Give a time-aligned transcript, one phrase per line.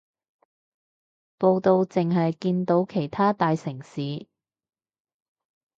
[1.37, 4.25] 報導淨係見到其他大城市